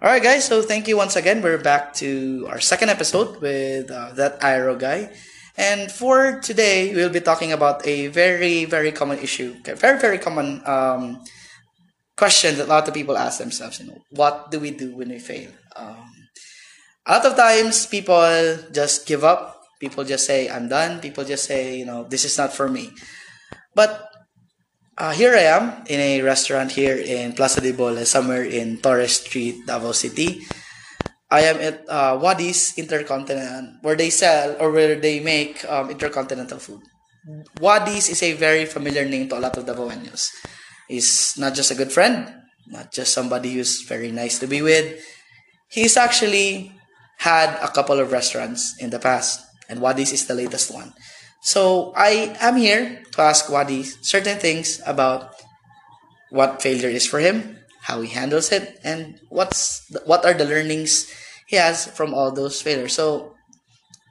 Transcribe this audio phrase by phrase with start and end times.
[0.00, 0.46] All right, guys.
[0.46, 1.42] So thank you once again.
[1.42, 5.10] We're back to our second episode with uh, that Iro guy.
[5.56, 10.18] And for today, we'll be talking about a very, very common issue, a very, very
[10.18, 11.18] common um,
[12.16, 13.80] question that a lot of people ask themselves.
[13.80, 15.50] You know, what do we do when we fail?
[15.74, 16.14] Um,
[17.04, 18.22] a lot of times, people
[18.70, 19.58] just give up.
[19.80, 22.94] People just say, "I'm done." People just say, "You know, this is not for me."
[23.74, 24.07] But
[24.98, 29.22] uh, here I am in a restaurant here in Plaza de Bola, somewhere in Torres
[29.22, 30.42] Street, Davao City.
[31.30, 36.58] I am at uh, Wadi's Intercontinental, where they sell or where they make um, intercontinental
[36.58, 36.82] food.
[37.60, 40.30] Wadi's is a very familiar name to a lot of Davaoenos.
[40.88, 42.34] He's not just a good friend,
[42.66, 45.04] not just somebody who's very nice to be with.
[45.68, 46.72] He's actually
[47.18, 50.94] had a couple of restaurants in the past, and Wadi's is the latest one.
[51.40, 55.34] So I am here to ask Wadi certain things about
[56.30, 60.44] what failure is for him, how he handles it, and what's the, what are the
[60.44, 61.08] learnings
[61.46, 62.92] he has from all those failures.
[62.92, 63.34] So,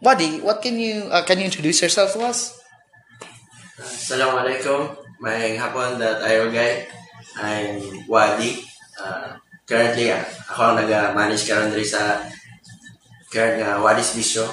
[0.02, 2.57] Wadi, what can you uh, can you introduce yourself to us?
[3.77, 4.97] Assalamualaikum.
[5.21, 6.89] May hapon that guy.
[7.37, 8.65] I'm Wadi.
[8.97, 9.37] Uh,
[9.69, 12.25] currently, uh, ako ang nag-manage karon diri sa
[13.30, 14.49] current nga Wadi's Bistro.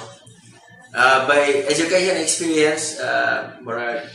[0.95, 4.07] Uh, by education experience, uh, murag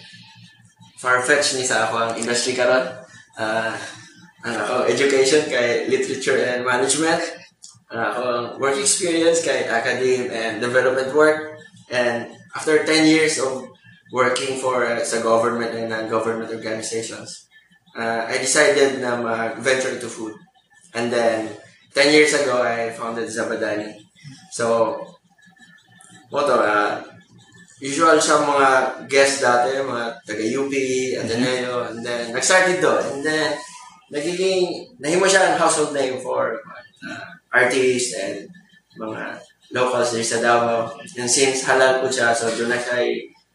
[0.96, 2.88] far-fetched ni sa ako ang industry karon.
[3.36, 3.76] Uh,
[4.40, 7.20] ang ako education kay literature and management.
[7.92, 8.22] Ang ako
[8.56, 11.60] work experience kay academe and development work.
[11.92, 13.68] And after 10 years of
[14.08, 17.44] working for uh, sa government and non-government organizations,
[17.92, 20.32] uh, I decided na mag-venture into food.
[20.96, 21.52] And then,
[21.92, 24.00] 10 years ago, I founded Zabadani.
[24.48, 24.96] So,
[26.30, 27.02] mo to, uh,
[27.82, 28.70] usual siya mga
[29.10, 30.72] guest dati, mga taga-UP,
[31.18, 32.94] Ateneo, and then, nag-started do.
[32.94, 33.56] And then,
[34.12, 36.60] nagiging, nahimo siya ang household name for
[37.02, 38.46] uh, artists and
[38.94, 39.40] mga
[39.72, 40.98] locals dito sa Davao.
[41.16, 43.06] And since halal po siya, so doon na siya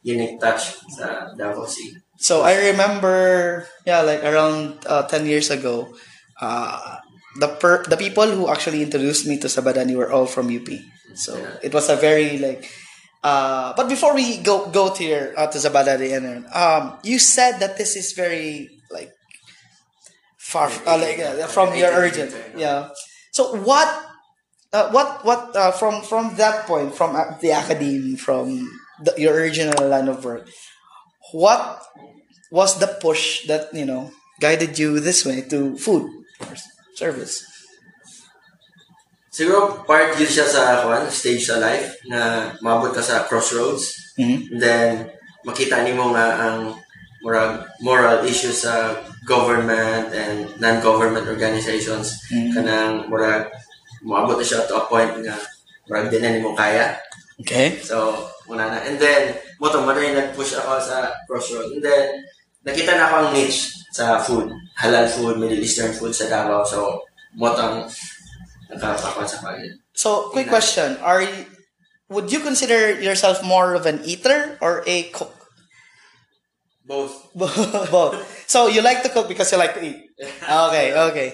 [0.05, 1.99] unique touch sa Davao City.
[2.15, 5.91] So I remember, yeah, like around uh, 10 years ago,
[6.39, 7.03] uh,
[7.35, 10.67] the per- the people who actually introduced me to Sabadani were all from UP.
[11.15, 12.69] So it was a very like.
[13.23, 17.57] Uh, but before we go go to your uh, to Zabadani, and um, you said
[17.59, 19.09] that this is very like
[20.37, 22.89] far uh, like uh, from your origin, yeah.
[23.31, 23.89] So what,
[24.71, 28.69] uh, what what uh, from from that point from uh, the academy from
[29.03, 30.47] the, your original line of work,
[31.33, 31.81] what
[32.51, 36.07] was the push that you know guided you this way to food
[36.93, 37.54] service?
[39.35, 44.15] Siguro part yun siya sa kwan, stage sa life na maabot ka sa crossroads.
[44.15, 44.55] Mhm.
[44.55, 44.89] And then
[45.43, 46.79] makita nimo nga ang
[47.19, 48.95] moral moral issues sa
[49.27, 52.49] government and non-government organizations Mhm.
[52.55, 53.51] kanang murag
[54.07, 55.35] moabot na siya to a point nga
[55.89, 56.95] murag di na nimo kaya.
[57.43, 57.83] Okay.
[57.83, 58.15] So,
[58.47, 58.79] muna na.
[58.87, 61.75] And then, mo to, muna yung nag-push ako sa crossroad.
[61.75, 62.23] And then,
[62.63, 64.47] nakita na ako ang niche sa food.
[64.79, 66.63] Halal food, Middle Eastern food sa Davao.
[66.63, 67.03] So,
[67.35, 67.83] mo ang.
[69.93, 71.45] So, quick question: Are you,
[72.09, 75.35] would you consider yourself more of an eater or a cook?
[76.85, 77.33] Both.
[77.35, 78.45] Both.
[78.47, 80.05] So you like to cook because you like to eat.
[80.45, 80.93] Okay.
[80.93, 81.29] Okay.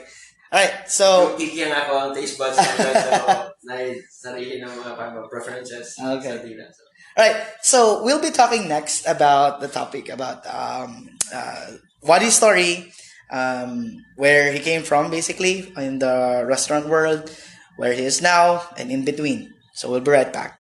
[0.51, 0.87] All right.
[0.87, 2.55] So So, picky ang ako ang taste buds.
[2.55, 2.63] so,
[3.67, 3.75] na
[4.09, 5.95] sarili ng mga preferences.
[5.99, 6.39] Okay.
[6.39, 6.81] So,
[7.19, 7.37] All right.
[7.61, 12.87] So we'll be talking next about the topic about um, uh, Wadi's story,
[13.31, 17.31] um, where he came from, basically in the restaurant world,
[17.77, 19.53] where he is now, and in between.
[19.73, 20.59] So we'll be right back.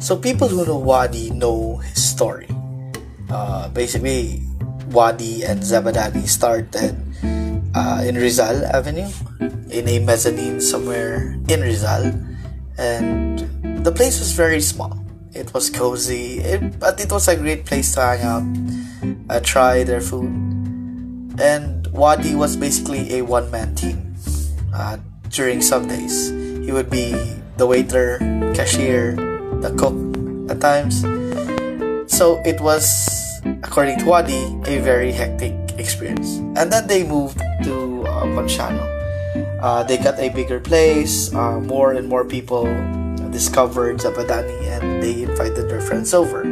[0.00, 2.48] So people who know Wadi know his story.
[3.30, 4.42] Uh, basically,
[4.90, 6.98] Wadi and Zabadani started
[7.80, 9.08] uh, in Rizal Avenue,
[9.70, 12.12] in a mezzanine somewhere in Rizal,
[12.76, 13.40] and
[13.84, 14.92] the place was very small.
[15.32, 18.44] It was cozy, it, but it was a great place to hang out,
[19.30, 20.28] uh, try their food,
[21.40, 24.14] and Wadi was basically a one-man team.
[24.74, 24.98] Uh,
[25.30, 26.30] during some days,
[26.66, 27.14] he would be
[27.56, 28.18] the waiter,
[28.54, 29.16] cashier,
[29.64, 29.96] the cook
[30.50, 31.00] at times.
[32.12, 32.84] So it was,
[33.62, 36.38] according to Wadi, a very hectic experience.
[36.54, 38.84] And then they moved to uh, Ponciano.
[39.60, 42.64] Uh, they got a bigger place, uh, more and more people
[43.30, 46.42] discovered Zabadani and they invited their friends over.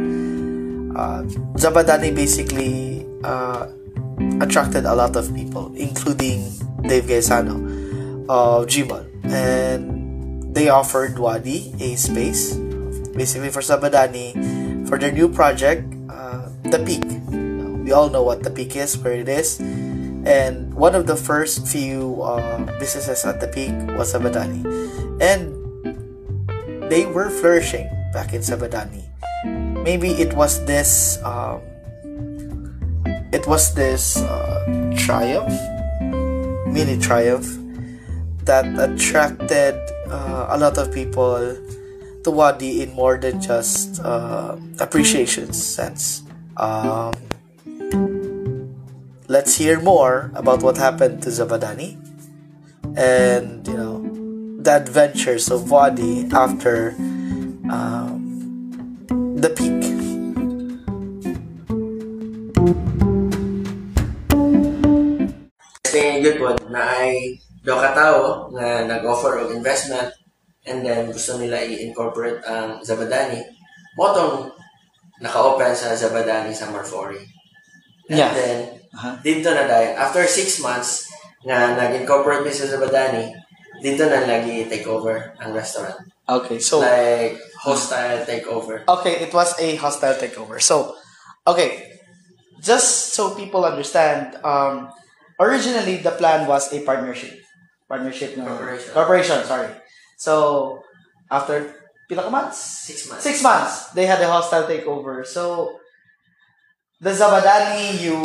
[0.95, 1.23] Uh,
[1.59, 3.67] Zabadani basically uh,
[4.41, 6.49] attracted a lot of people, including
[6.87, 7.59] Dave Gaisano
[8.29, 9.05] of Gmall.
[9.23, 12.55] and they offered Wadi a space,
[13.15, 14.33] basically for Zabadani,
[14.87, 17.08] for their new project, uh, The Peak.
[17.89, 21.65] We all know what The Peak is, where it is, and one of the first
[21.65, 24.61] few uh, businesses at The Peak was Zabadani,
[25.17, 25.49] and
[26.85, 29.09] they were flourishing back in Zabadani.
[29.81, 31.17] Maybe it was this.
[31.25, 31.65] Um,
[33.33, 35.49] it was this uh, triumph,
[36.69, 37.49] mini triumph,
[38.45, 39.73] that attracted
[40.13, 41.57] uh, a lot of people
[42.21, 46.21] to Wadi in more than just uh, appreciation sense.
[46.55, 47.17] Um,
[49.39, 51.95] let's hear more about what happened to Zabadani
[52.99, 54.03] and you know
[54.59, 56.91] the adventures of Wadi after
[57.71, 58.19] um,
[59.39, 59.79] the peak.
[65.87, 70.11] Kasi good po na ay do katao nga nag-offer og investment
[70.67, 73.39] and then gusto nila i-incorporate ang Zabadani.
[73.95, 74.51] Motong
[75.23, 77.23] naka-open sa Zabadani sa Marfori.
[78.11, 78.33] And Yeah.
[78.35, 79.15] then, Uh-huh.
[79.21, 81.05] dito na dahil, after six months
[81.45, 83.31] nga nag-incorporate mi sa Zabadani,
[83.79, 85.95] dito na lagi take over ang restaurant.
[86.29, 88.85] Okay, so Like, hostile takeover.
[88.85, 90.61] Okay, it was a hostile takeover.
[90.61, 90.93] So,
[91.47, 91.97] okay,
[92.61, 94.91] just so people understand, um,
[95.39, 97.39] originally the plan was a partnership.
[97.89, 98.91] Partnership no Corporation.
[98.93, 99.73] corporation, sorry.
[100.17, 100.83] So,
[101.31, 101.73] after
[102.05, 102.57] pila ka months?
[102.85, 103.23] Six months.
[103.23, 105.25] Six months, they had a hostile takeover.
[105.25, 105.77] So,
[107.01, 108.15] the Zabadani, you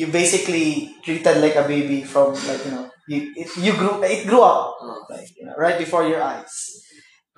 [0.00, 4.24] you basically treated like a baby from like you know you it, you grew it
[4.24, 5.04] grew up Oh.
[5.12, 6.80] like you know right before your eyes.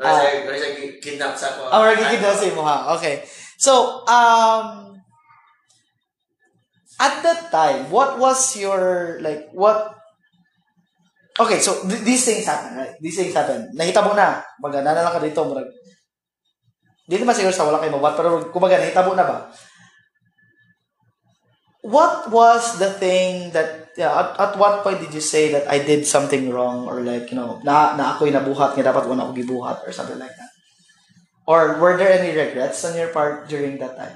[0.02, 1.60] Siya, wala siya kidnap sa ako.
[1.70, 2.76] Oh, sa ha.
[2.98, 3.22] Okay.
[3.62, 4.98] So, um,
[6.98, 9.94] at that time, what was your, like, what,
[11.38, 12.94] okay, so th- these things happen, right?
[12.98, 13.70] These things happen.
[13.78, 14.42] Nahita mo na.
[14.58, 15.46] Baga, na lang ka dito.
[15.46, 15.70] Murag,
[17.06, 19.38] di naman siguro sa wala kayo mawat, pero kumbaga, nahita mo na ba?
[21.82, 25.82] What was the thing that, yeah, at, at what point did you say that I
[25.82, 29.32] did something wrong or like, you know, na, na ako'y nabuhat nga dapat wala ako
[29.34, 30.52] gibuhat or something like that?
[31.42, 34.14] Or were there any regrets on your part during that time?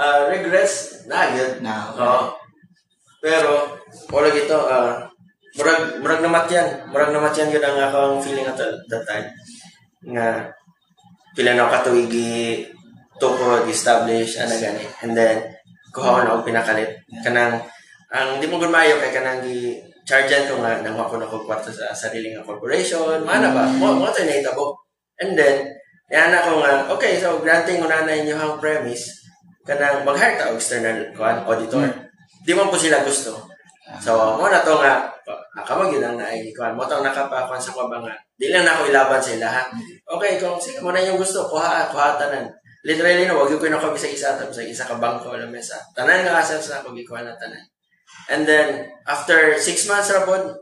[0.00, 1.60] Ah, regrets, na yun.
[1.60, 2.00] Na, okay.
[2.00, 2.24] Oo.
[3.20, 3.50] Pero,
[4.08, 5.04] wala gito, ah,
[5.60, 6.68] murag, murag namat yan.
[6.88, 9.28] Murag namat yan yun ang akong feeling at that time.
[10.08, 10.56] Nga,
[11.40, 12.68] pila na katuigi,
[13.16, 14.84] tukod, establish, ano gani.
[15.00, 15.40] And then,
[15.88, 17.00] kuha ko na ako pinakalit.
[17.24, 17.64] Kanang,
[18.12, 21.72] ang di mo gumayo kay kanang gi chargean ko nga nang ako na ko kwarto
[21.72, 23.64] sa sarili nga corporation, mana ba?
[23.72, 24.76] Mo mo to nahitabo.
[25.16, 25.64] And then,
[26.12, 29.24] yan ako nga, okay, so granting mo na na inyong premise,
[29.64, 31.88] kanang mag-hire ta og external kuan auditor.
[32.44, 33.48] Di man po sila gusto.
[33.98, 35.10] So, mo na to nga,
[35.58, 36.78] ako mo gyud ang naay kuan.
[36.78, 38.14] Mo to nakapakuan sa kuba nga.
[38.38, 39.62] Di lang na ako ilaban sila ha.
[40.06, 42.46] Okay, kung sige mo na yung gusto, kuha kuha tanan.
[42.86, 45.76] Literally no, wag ko na ko bisa isa tapos sa isa ka bangko wala mesa.
[45.92, 47.60] Tanan nga assets na ako gikuha na tanan.
[48.30, 50.54] And then after six months ra pod,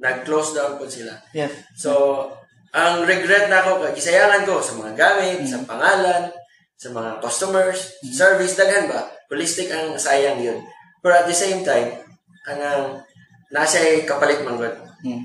[0.00, 1.14] nag-close down po sila.
[1.32, 1.52] Yeah.
[1.78, 2.28] So,
[2.74, 6.28] ang regret na ako, gisayangan ko sa mga gamit, sa pangalan,
[6.74, 9.06] sa mga customers, service, daghan ba?
[9.30, 10.58] Holistic ang sayang yun.
[11.00, 12.03] Pero at the same time,
[12.44, 13.00] kanang
[13.48, 14.76] nasa kapalit man gud.
[15.02, 15.24] Mm.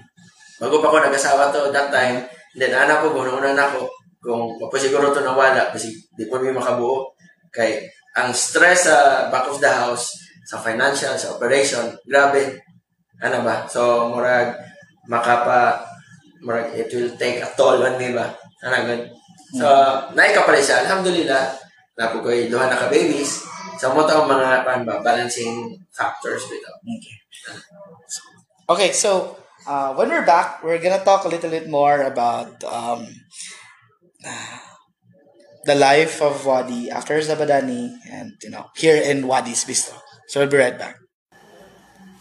[0.59, 2.23] Bago pa ko nag-asawa to that time,
[2.55, 3.87] then anak ko, guna na ako,
[4.19, 7.07] kung mapasiguro to nawala, kasi di po may makabuo.
[7.51, 7.79] Kay,
[8.19, 10.11] ang stress sa back of the house,
[10.43, 12.59] sa financial, sa operation, grabe.
[13.23, 13.63] Ano ba?
[13.71, 14.59] So, murag,
[15.07, 15.79] makapa,
[16.43, 18.27] murag, it will take a toll on me ba?
[18.67, 19.03] Ano good?
[19.55, 19.65] So,
[20.11, 20.83] naikapalit siya.
[20.83, 21.55] Alhamdulillah,
[21.99, 23.43] na ka-babies.
[23.75, 26.47] So, mo mga, ba, balancing factors.
[26.47, 27.15] Okay.
[28.69, 29.35] Okay, so
[29.67, 33.07] uh, when we're back, we're gonna talk a little bit more about um,
[35.65, 39.97] the life of Wadi after Zabadani and you know here in Wadi's Bistro.
[40.27, 40.95] So we'll be right back.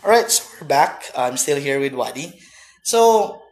[0.02, 1.10] All right, so we're back.
[1.14, 2.32] I'm still here with Wadi.
[2.84, 3.42] So,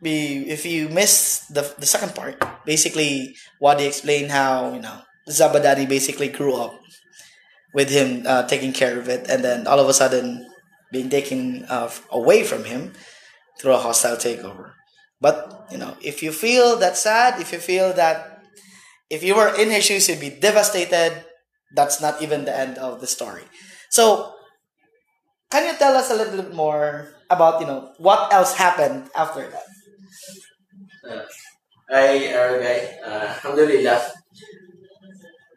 [0.00, 5.88] we, if you missed the the second part, basically Wadi explained how you know Zabadani
[5.88, 6.78] basically grew up
[7.74, 10.46] with him uh, taking care of it, and then all of a sudden
[10.92, 12.92] being taken uh, away from him
[13.60, 14.72] through a hostile takeover.
[15.20, 18.42] But you know, if you feel that sad, if you feel that
[19.10, 21.24] if you were in his shoes, you'd be devastated.
[21.74, 23.44] That's not even the end of the story.
[23.88, 24.34] So,
[25.50, 29.48] can you tell us a little bit more about you know what else happened after
[29.48, 29.68] that?
[31.02, 31.24] Uh,
[31.90, 34.21] ay, Aragay, uh, alhamdulillah.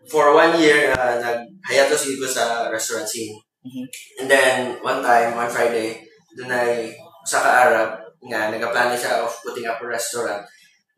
[0.06, 3.34] For one year, uh, nag-hayatos ko sa restaurant scene.
[3.66, 3.86] Mhm.
[4.22, 6.06] And then, one time, one Friday,
[6.38, 6.94] doon ay
[7.26, 7.90] sa ka-Arab,
[8.30, 10.46] nga, nagplano siya of putting up a restaurant.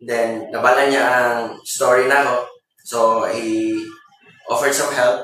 [0.03, 2.35] Then, nabala niya ang story na ako.
[2.83, 2.99] So,
[3.31, 3.79] he
[4.51, 5.23] offered some help.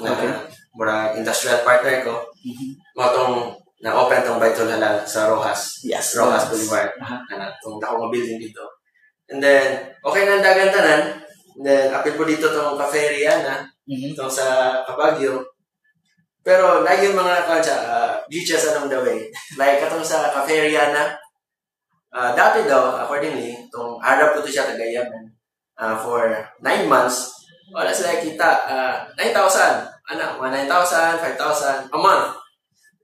[0.00, 0.32] Na, Okay.
[0.72, 2.24] mura industrial partner ko.
[2.44, 2.72] Mhm.
[2.96, 3.36] Mo tong
[3.84, 5.84] na-open tong Baitul Halal sa Rojas.
[5.84, 6.16] Yes.
[6.16, 6.96] Rojas Boulevard.
[7.00, 7.20] Aha.
[7.28, 8.64] Kana, tong dako building dito.
[9.28, 10.72] And then, okay na ang dagan
[11.52, 11.60] tanan.
[11.60, 14.16] And then, apil po dito tong Cafe Riana, Mhm.
[14.16, 15.44] itong sa Capagio.
[16.42, 19.20] Pero, lagi yung mga kansa, uh, beaches along the way.
[19.60, 21.14] like, katong sa Cafe Riana,
[22.12, 25.30] ah, dati daw, accordingly, itong Arab po to siya tagayaman
[25.78, 26.28] uh, for
[26.60, 27.30] 9 months.
[27.72, 29.86] Wala sila kita, uh, 9,000.
[30.12, 32.36] Ano, mga 9,000, 5,000 a month.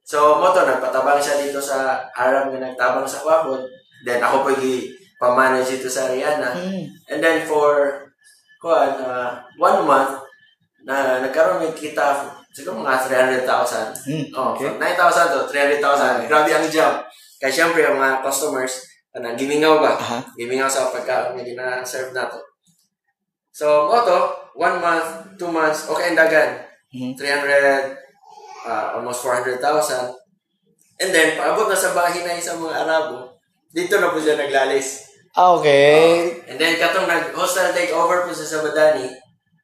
[0.09, 3.61] So, mo to, nagpatabang siya dito sa Arab na nagtabang sa Kwapod.
[4.03, 4.51] Then, ako po
[5.19, 6.55] pamanage dito sa Rihanna.
[6.55, 6.85] Mm.
[7.13, 8.08] And then, for,
[8.59, 10.19] kuan, uh, one month,
[10.83, 13.93] na nagkaroon ng kita, siguro mga 300,000.
[14.09, 14.25] Mm.
[14.33, 14.67] Oh, Okay.
[14.73, 15.83] from 9,000 to 300,000.
[15.83, 16.27] Okay.
[16.31, 16.97] Grabe ang jump.
[17.39, 18.83] Kaya syempre, ang mga customers,
[19.15, 19.95] ano, gimingaw ba?
[19.95, 20.19] Aha.
[20.35, 22.41] Gimingaw sa pagkaon na gina-serve nato.
[23.53, 24.19] So, mo to,
[24.55, 26.51] one month, two months, okay ang dagan.
[26.95, 27.15] Mhm.
[27.19, 27.99] 300,
[28.65, 30.15] uh, almost 400,000.
[30.99, 33.39] And then, paabot na sa bahinay sa mga Arabo,
[33.71, 35.08] dito na po siya naglalis.
[35.39, 36.35] Okay.
[36.51, 39.07] And then, katong nag-hostile takeover po sa Sabadani,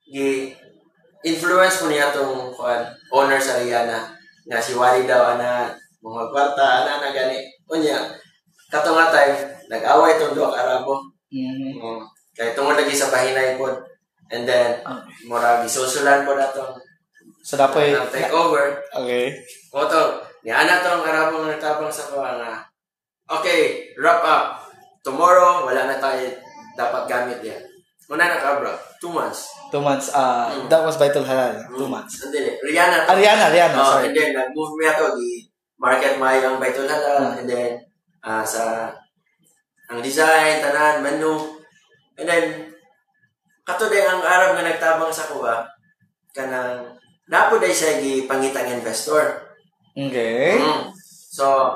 [0.06, 4.14] gi-influence po niya itong kuan, owner sa Rihanna,
[4.46, 7.42] nga si Wally daw, ana, mga kwarta, ana, na gani.
[7.66, 7.98] O niya,
[8.70, 9.34] katong nga time,
[9.66, 11.02] nag-away itong duwag Arabo.
[11.34, 11.74] Mhm.
[11.82, 12.00] Mm.
[12.34, 13.66] Kaya tungod lagi sa bahinay po.
[14.30, 15.26] And then, Okay.
[15.26, 16.78] mura gisusulan po na itong
[17.44, 18.78] So, dapat, ang takeover.
[18.94, 19.36] okay.
[19.68, 22.62] Oto, ni ana tong Arabo nga nagtabang sa kuha nga.
[23.26, 24.63] Okay, wrap up.
[25.04, 26.24] Tomorrow, wala na tayo
[26.74, 27.60] dapat gamit yan.
[28.08, 28.72] Una na ka, bro.
[29.00, 29.52] Two months.
[29.68, 30.08] Two months.
[30.10, 30.68] Uh, Mm.
[30.68, 31.60] That was Baitul Halal.
[31.72, 32.20] Two months.
[32.20, 32.56] Sandali.
[32.60, 33.04] Rihanna.
[33.08, 34.08] Ariana, Ariana, Oh, sorry.
[34.08, 35.06] and then, nag-move to.
[35.16, 35.44] Di
[35.76, 37.20] market mo yung Baitul Halal.
[37.20, 37.38] Mm.
[37.44, 37.70] And then,
[38.20, 38.88] ah, sa
[39.88, 41.60] ang design, tanan, menu.
[42.16, 42.44] And then,
[43.64, 45.64] kato day ang Arab nga nagtabang sa kuha,
[46.32, 46.92] kanang,
[47.28, 49.44] napo day siya gipangitang investor.
[49.96, 50.60] Okay.
[50.60, 50.92] Mm.
[51.32, 51.72] So,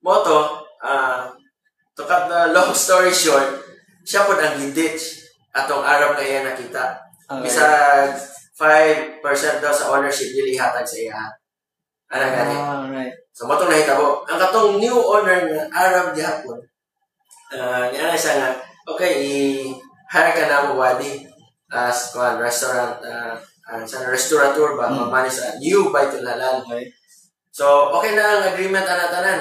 [0.00, 1.35] moto, uh,
[1.96, 3.64] to cut the long story short,
[4.04, 5.24] siya po ang giditch
[5.56, 7.00] atong Arab na iya nakita.
[7.26, 7.48] Okay.
[7.48, 8.12] Bisag
[8.56, 11.20] 5% daw sa ownership dili hatag sa iya.
[12.12, 12.54] Ano gani?
[12.54, 13.14] Ah, right.
[13.34, 14.22] So, moto na hitabo.
[14.30, 16.60] Ang katong new owner ng Arab gihapon,
[17.50, 18.50] uh, nga siya nga,
[18.86, 21.26] okay, i-hire ka na mo wadi
[21.68, 23.34] as kuan restaurant, uh,
[23.66, 25.10] uh, sa restaurateur ba, Mm.
[25.10, 25.26] mm.
[25.26, 26.62] sa new Baitul Halal.
[26.62, 26.86] Okay.
[27.50, 29.40] So, okay na ang agreement ana tanan.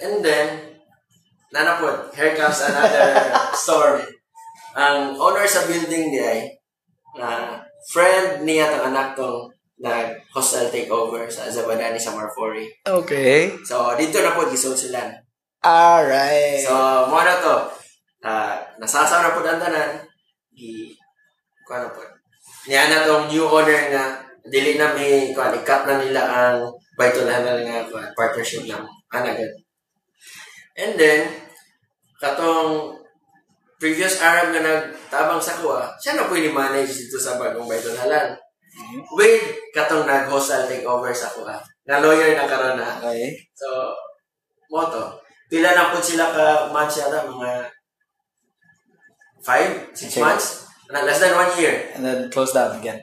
[0.00, 0.69] And then,
[1.50, 3.18] nanapod, here comes another
[3.54, 4.06] story.
[4.78, 6.40] Ang owner sa building niya ay,
[7.18, 7.58] na
[7.90, 12.68] friend niya tang anak tong nag-hostel takeover sa Zabadani sa Marfori.
[12.84, 13.50] Okay.
[13.64, 15.10] So, dito na po, gisosilan.
[15.64, 16.62] Alright.
[16.62, 16.72] So,
[17.08, 17.54] mo na to.
[18.20, 20.04] Uh, nasasaw na po ang tanan.
[20.52, 20.92] Gi,
[21.64, 22.04] kuha na po.
[22.68, 26.68] Niya na tong new owner nga, dili na may, kuha, i-cut na nila ang
[27.00, 29.48] Baitul Halal nga, partnership ng anagan.
[30.80, 31.28] And then,
[32.16, 32.96] katong
[33.76, 38.32] previous Arab nga nagtabang sa kuha, siya na po manage dito sa bagong Baitul Halal.
[39.12, 39.44] With
[39.76, 41.60] katong nag-hostel takeover sa kuha.
[41.84, 42.96] Nga lawyer na karon na.
[42.96, 43.36] Okay.
[43.52, 43.92] So,
[44.72, 45.20] moto.
[45.52, 47.66] Pila na po sila ka months yata, mga
[49.44, 50.24] five, six Okay.
[50.24, 50.46] months?
[50.88, 51.92] Na, less than one year.
[51.92, 53.02] And then close down again.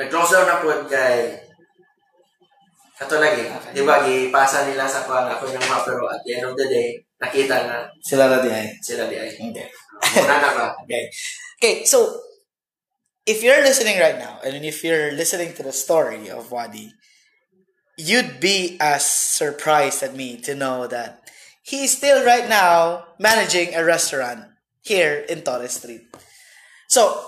[0.00, 1.44] Nag-close down na po kay
[2.98, 3.78] Kato lagi, Okay.
[3.78, 6.58] di ba, gipasa nila sa kuha nga ako yung mga pero at the end of
[6.58, 8.68] the day, nakita nga Sila na di ay.
[8.82, 9.30] sila di ay.
[9.34, 9.66] Okay.
[10.14, 10.66] Muna na ba?
[10.86, 11.04] Okay.
[11.58, 12.22] Okay, so
[13.26, 16.94] if you're listening right now, and if you're listening to the story of Wadi,
[17.98, 21.28] you'd be as surprised at me to know that
[21.62, 24.46] he's still right now managing a restaurant
[24.82, 26.06] here in Torres Street.
[26.88, 27.20] So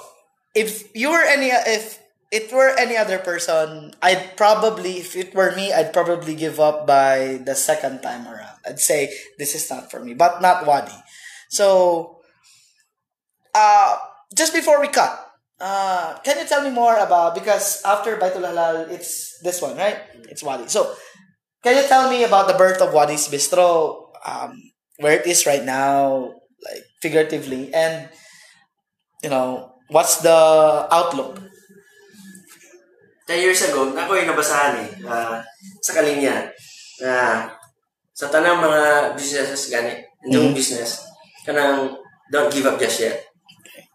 [0.54, 1.98] if you were any if
[2.30, 6.86] it were any other person, I'd probably if it were me, I'd probably give up
[6.86, 8.39] by the second time around.
[8.78, 10.94] Say this is not for me, but not Wadi.
[11.48, 12.20] So
[13.54, 13.98] uh
[14.34, 15.10] just before we cut,
[15.58, 19.98] uh can you tell me more about because after Baitul Halal it's this one, right?
[20.30, 20.68] It's Wadi.
[20.68, 20.94] So
[21.62, 24.56] can you tell me about the birth of Wadi's Bistro, um,
[24.96, 26.32] where it is right now,
[26.64, 28.08] like figuratively, and
[29.22, 30.32] you know, what's the
[30.90, 31.40] outlook?
[33.30, 35.38] 10 years ago, ako yung nabasahan eh, ah,
[35.78, 36.50] sa kalinya,
[36.98, 37.46] na
[38.20, 38.82] sa tanang mga
[39.16, 39.96] businesses gani,
[40.28, 40.56] yung Mhm.
[40.56, 41.00] business,
[41.40, 41.88] kanang
[42.28, 43.16] don't give up just yet.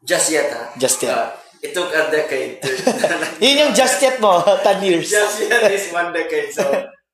[0.02, 0.74] Just yet, ha?
[0.76, 1.14] Just yet.
[1.14, 1.30] Ah,
[1.62, 2.58] it took a decade.
[2.58, 2.74] to-
[3.44, 5.06] Yun yung just yet mo, 10 years.
[5.06, 6.50] just yet is one decade.
[6.50, 6.66] So,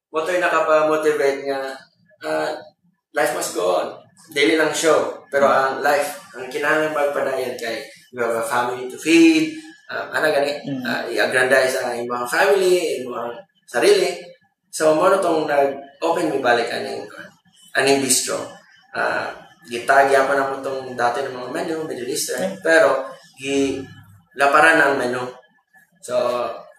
[0.08, 1.76] mo to'y nakapa-motivate nga
[2.22, 2.50] uh,
[3.12, 3.88] life must go on.
[4.32, 5.20] Daily lang show.
[5.28, 9.56] Pero ang life, ang kinahanglan magpadayon kay you have a family to feed,
[9.88, 10.84] uh, ano gani, Mm.
[10.84, 13.32] uh, i-aggrandize ang imong family, imong
[13.64, 14.20] sarili.
[14.72, 17.04] So, mo tong nag-open mi balik aning
[17.76, 18.40] aning bistro.
[18.96, 19.28] Uh,
[19.68, 22.56] gitagi ako na mo tong dati ng mga menu, Middle Eastern.
[22.64, 23.84] Pero, gi
[24.40, 25.28] laparan ang menu.
[26.00, 26.16] So,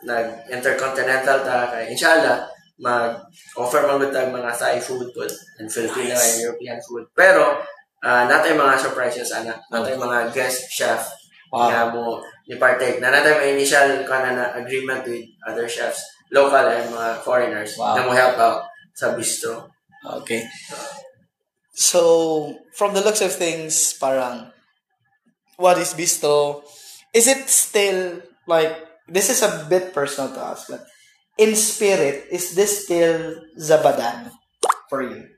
[0.03, 2.43] nag-intercontinental ta kay inshallah
[2.83, 5.23] mag-offer man gud mga Thai food po
[5.63, 6.43] and Filipino Nice.
[6.43, 7.07] and European food.
[7.15, 7.63] Pero
[8.03, 11.07] uh, natay mga surprises ana, natay mga guest chef
[11.53, 11.69] Wow.
[11.69, 12.17] nga mo
[12.49, 16.01] ni partake na natay may initial kana na agreement with other chefs,
[16.33, 17.95] local and mga foreigners Wow.
[17.95, 18.65] na mo help out
[18.97, 19.69] sa bistro.
[20.03, 20.49] Okay.
[21.73, 24.53] So, from the looks of things, parang,
[25.57, 26.65] what is bistro?
[27.15, 28.73] Is it still, like,
[29.09, 30.85] this is a bit personal to us, but
[31.39, 34.33] in spirit, is this still Zabadan
[34.89, 35.29] for you?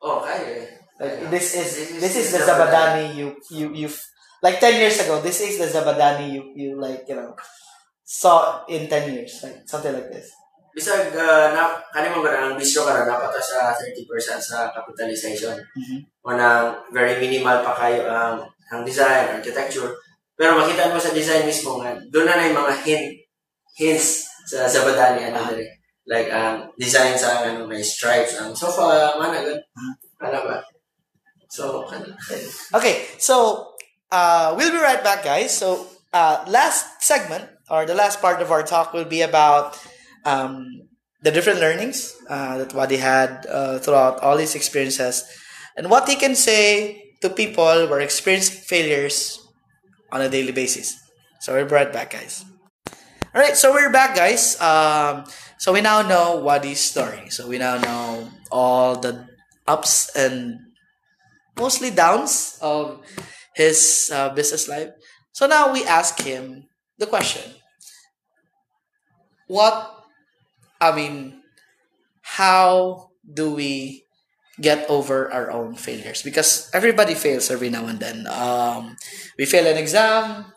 [0.00, 0.68] Oh, kaya.
[1.00, 3.88] Like, this is, this is the Zabadani you, you, you,
[4.42, 7.36] like 10 years ago, this is the Zabadani you, you, like, you know,
[8.08, 10.32] saw in 10 years, like, something like this.
[10.72, 14.08] Bisag uh, na kanimo ba ang bistro ka na dapat sa 30%
[14.40, 15.52] sa capitalization.
[15.76, 16.08] Mhm.
[16.24, 18.40] Wanang very minimal pa kayo ang
[18.72, 19.92] ang design, architecture.
[20.38, 23.06] Pero makita mo sa design mismo nga doon na na yung mga hint
[23.76, 25.66] hints sa sa badani ano diri.
[26.06, 29.60] Like um design sa ano may stripes ang sofa, mana gud.
[30.22, 30.56] Ano ba?
[31.48, 32.12] So, ano,
[32.76, 33.64] Okay, so
[34.12, 35.56] uh, we'll be right back, guys.
[35.56, 39.78] So uh, last segment or the last part of our talk will be about
[40.24, 40.88] um,
[41.22, 45.24] the different learnings uh, that Wadi had uh, throughout all his experiences
[45.76, 49.40] and what he can say to people who are experiencing failures
[50.12, 50.98] on a daily basis.
[51.40, 52.44] So we're right back, guys.
[53.34, 54.60] All right, so we're back, guys.
[54.60, 55.24] Um,
[55.58, 57.30] so we now know Wadi's story.
[57.30, 59.28] So we now know all the
[59.66, 60.58] ups and
[61.58, 63.04] mostly downs of
[63.54, 64.90] his uh, business life.
[65.32, 67.42] So now we ask him the question
[69.48, 70.04] What,
[70.80, 71.42] I mean,
[72.22, 74.04] how do we
[74.60, 76.22] get over our own failures?
[76.22, 78.26] Because everybody fails every now and then.
[78.28, 78.96] Um,
[79.38, 80.52] we fail an exam,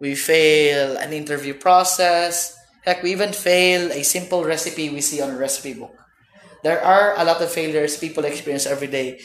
[0.00, 5.30] we fail an interview process, heck, we even fail a simple recipe we see on
[5.30, 5.94] a recipe book.
[6.62, 9.20] There are a lot of failures people experience every day,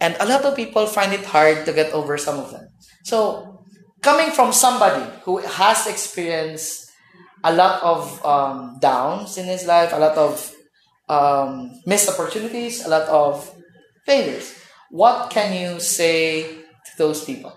[0.00, 2.68] and a lot of people find it hard to get over some of them.
[3.04, 3.64] So,
[4.02, 6.85] coming from somebody who has experienced
[7.46, 10.34] a lot of um, downs in his life, a lot of
[11.08, 13.46] um, missed opportunities, a lot of
[14.04, 14.58] failures,
[14.90, 17.54] what can you say to those people?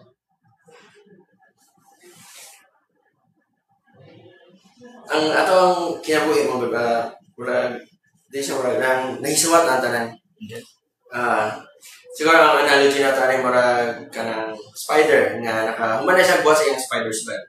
[5.09, 7.81] ang atong kinabuhi mo ba murag
[8.29, 10.07] di siya murag nang nahisuwat na tanan.
[11.09, 11.57] Ah,
[12.13, 16.65] siguro ang analogy na tayo murag kanang spider nga naka human na siya buhat sa
[16.69, 17.41] iyang spider's web.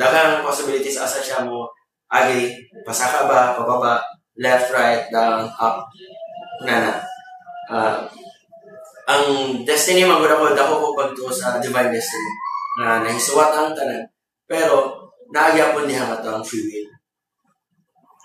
[0.00, 1.68] Daghang possibilities asa siya mo?
[2.08, 2.56] Agi
[2.88, 3.52] pasaka ba?
[3.52, 4.00] Pababa?
[4.40, 5.84] Left right down up.
[6.64, 6.92] Na na.
[7.68, 8.08] Ah,
[9.04, 9.24] ang
[9.68, 12.32] destiny magura ko dako ko pagtuo sa divine destiny.
[12.80, 14.00] Na nahisuwat ang tanan.
[14.48, 16.88] Pero naagyapon niya nga ang free will.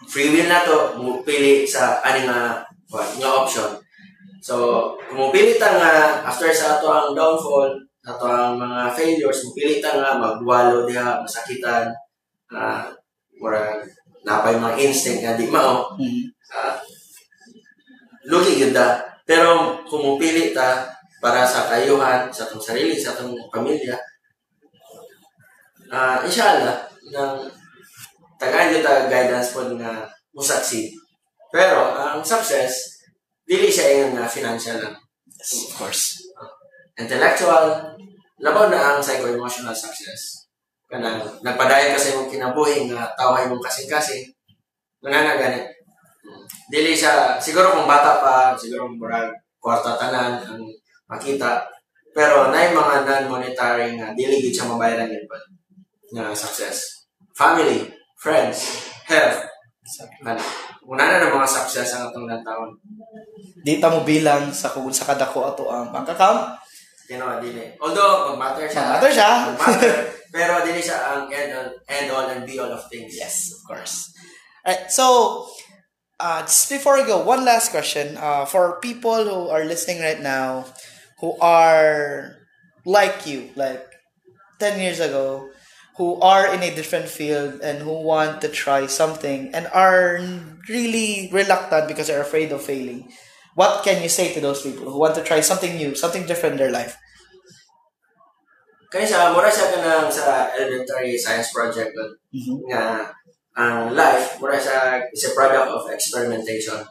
[0.08, 3.76] Free will na to mupili sa ani nga what, nga option.
[4.40, 4.56] So
[5.12, 5.92] kung mupili ta nga
[6.24, 11.90] after sa ato ang downfall ato ang mga failures mupili ta nga magwalo diha masakitan
[12.54, 12.86] ah
[13.42, 13.82] mura
[14.22, 15.98] napay mga instinct nga di mao.
[16.54, 16.78] Ah,
[18.30, 18.78] lugi gyud
[19.26, 20.86] pero kung mupili ta
[21.18, 23.98] para sa kayuhan sa atong sarili sa atong pamilya
[25.90, 27.42] ah inshallah nang
[28.38, 30.94] tagaan yung ta guidance po nga mo succeed.
[31.50, 33.02] Pero ang success
[33.48, 34.96] dili siya yung nga financial lang.
[35.42, 36.22] Of course.
[36.96, 37.95] intellectual
[38.42, 40.48] labaw na ang psycho-emotional success.
[40.86, 44.28] Kanang nagpadayon kasi mong kinabuhi nga taway mong kasing-kasing.
[45.02, 45.76] Nga na ganit
[46.70, 49.30] dili siya siguro kung bata pa siguro murag
[49.62, 50.62] kwarta tanan ang
[51.10, 51.66] makita.
[52.16, 55.38] Pero na mga non-monetary nga dili gid siya mabayaran yun pa.
[56.16, 57.08] Nga success.
[57.36, 59.46] Family friends health.
[60.26, 60.38] Man
[60.86, 62.74] una na ng mga success ang atong taon
[63.66, 66.14] Di ta mo bilang sa kung sa kadako ato ang bank
[67.10, 69.32] you dili although mag-matter siya Mag-matter siya.
[69.54, 69.94] mag-matter,
[70.36, 73.62] pero dili siya ang end all, end all and be all of things Yes, of
[73.68, 74.10] course.
[74.66, 75.46] Alright, so
[76.20, 78.18] uh, just before we go, one last question.
[78.18, 80.66] Uh, for people who are listening right now,
[81.22, 82.36] who are
[82.86, 83.86] like you, like
[84.60, 85.50] 10 years ago,
[85.98, 90.20] who are in a different field and who want to try something and are
[90.68, 93.08] really reluctant because they're afraid of failing.
[93.56, 96.60] What can you say to those people who want to try something new, something different
[96.60, 97.00] in their life?
[98.92, 102.68] Kaya sa mura siya kanang sa elementary science project but Mhm.
[102.68, 103.12] nga
[103.56, 106.84] ang life mura siya is a product of experimentation.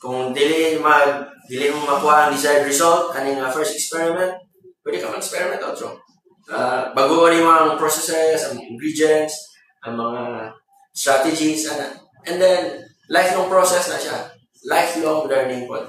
[0.00, 4.32] Kung dili mag dili mo makuha ang desired result kaning nga first experiment,
[4.80, 6.00] pwede ka mag-experiment outro.
[6.48, 9.52] Uh, baguhan mo ang processes, ang ingredients,
[9.84, 10.50] ang mga
[10.96, 11.94] strategies, ana.
[12.26, 14.29] And then, lifelong process na siya.
[14.64, 15.88] Lifelong learning po.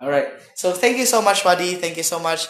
[0.00, 0.30] All right.
[0.54, 1.74] So thank you so much, Buddy.
[1.74, 2.46] Thank you so much.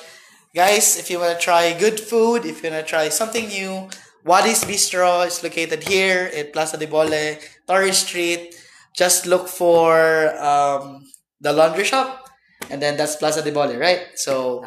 [0.54, 3.88] Guys, if you want to try good food, if you want to try something new,
[4.24, 8.54] Wadi's Bistro is located here at Plaza de Bole, Torres Street.
[8.92, 11.04] Just look for um,
[11.40, 12.28] the laundry shop,
[12.68, 14.12] and then that's Plaza de Bole, right?
[14.16, 14.64] So,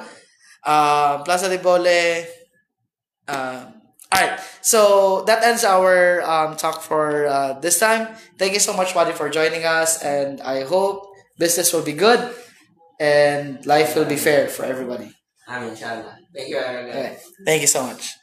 [0.66, 2.26] uh, Plaza de Bole.
[3.28, 3.81] Uh,
[4.12, 4.40] all right.
[4.62, 8.16] So that ends our um, talk for uh, this time.
[8.38, 12.34] Thank you so much, Wadi, for joining us, and I hope business will be good
[13.02, 15.12] and life will be fair for everybody.
[15.50, 16.18] Amin, inshallah.
[16.36, 16.58] Thank you.
[16.60, 17.18] Okay.
[17.46, 18.14] Thank you so much.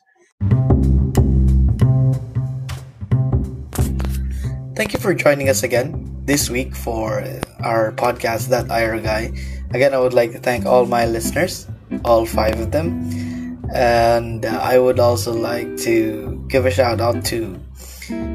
[4.79, 7.27] Thank you for joining us again this week for
[7.59, 9.35] our podcast, That Ira Guy.
[9.75, 11.67] Again, I would like to thank all my listeners,
[12.05, 13.28] all five of them.
[13.75, 17.61] And I would also like to give a shout out to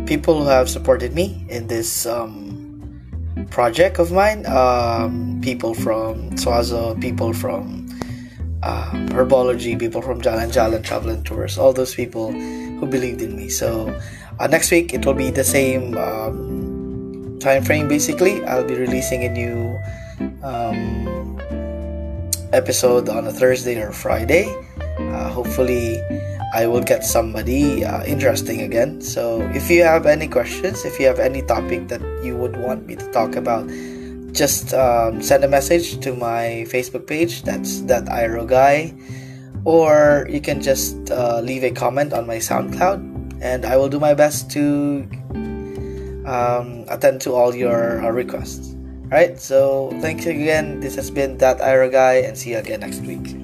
[0.05, 4.45] people who have supported me in this um, project of mine.
[4.45, 7.89] Um, people from Swazo, people from
[8.61, 13.35] um, herbology, people from Jalan Jalan Travel and Tours, all those people who believed in
[13.35, 13.49] me.
[13.49, 13.89] So
[14.39, 17.87] uh, next week it will be the same um, time frame.
[17.87, 19.79] Basically, I'll be releasing a new
[20.43, 21.39] um,
[22.53, 24.53] episode on a Thursday or Friday.
[25.13, 26.01] Uh, hopefully,
[26.53, 29.01] I will get somebody uh, interesting again.
[29.01, 32.87] So if you have any questions, if you have any topic that you would want
[32.87, 33.69] me to talk about,
[34.33, 37.43] just um, send a message to my Facebook page.
[37.43, 38.93] That's that Iro guy,
[39.65, 43.99] or you can just uh, leave a comment on my SoundCloud, and I will do
[43.99, 45.05] my best to
[46.25, 48.73] um, attend to all your uh, requests.
[49.09, 49.37] All right.
[49.37, 50.81] So thank you again.
[50.81, 53.42] This has been that Iro guy, and see you again next week.